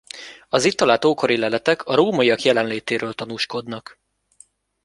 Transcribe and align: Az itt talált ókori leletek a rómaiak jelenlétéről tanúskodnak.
Az 0.49 0.65
itt 0.65 0.77
talált 0.77 1.05
ókori 1.05 1.37
leletek 1.37 1.83
a 1.85 1.95
rómaiak 1.95 2.41
jelenlétéről 2.41 3.13
tanúskodnak. 3.13 3.99